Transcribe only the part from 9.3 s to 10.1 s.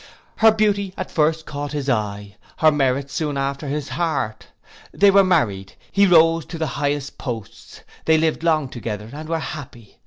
happy.